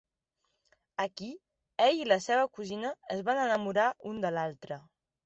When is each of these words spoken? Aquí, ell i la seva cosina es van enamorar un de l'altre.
Aquí, 1.03 1.27
ell 1.85 2.01
i 2.03 2.07
la 2.11 2.17
seva 2.29 2.47
cosina 2.61 2.91
es 3.17 3.21
van 3.29 3.43
enamorar 3.43 3.87
un 4.15 4.19
de 4.25 4.33
l'altre. 4.39 4.81